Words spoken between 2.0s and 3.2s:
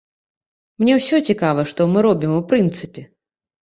робім, у прынцыпе.